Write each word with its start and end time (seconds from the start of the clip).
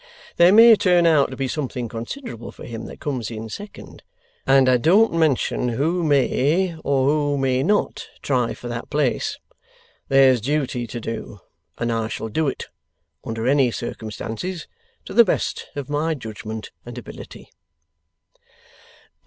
There 0.37 0.51
may 0.51 0.75
turn 0.75 1.05
out 1.05 1.29
to 1.29 1.37
be 1.37 1.47
something 1.47 1.87
considerable 1.87 2.51
for 2.51 2.65
him 2.65 2.87
that 2.87 2.99
comes 2.99 3.29
in 3.29 3.49
second, 3.49 4.01
and 4.47 4.67
I 4.67 4.77
don't 4.77 5.13
mention 5.13 5.69
who 5.69 6.03
may 6.03 6.75
or 6.83 7.05
who 7.07 7.37
may 7.37 7.61
not 7.61 8.07
try 8.23 8.55
for 8.55 8.67
that 8.67 8.89
place. 8.89 9.37
There's 10.07 10.41
duty 10.41 10.87
to 10.87 10.99
do, 10.99 11.39
and 11.77 11.91
I 11.91 12.07
shall 12.07 12.29
do 12.29 12.47
it, 12.47 12.65
under 13.23 13.45
any 13.47 13.69
circumstances; 13.69 14.67
to 15.05 15.13
the 15.13 15.23
best 15.23 15.67
of 15.75 15.87
my 15.87 16.15
judgment 16.15 16.71
and 16.83 16.97
ability. 16.97 17.51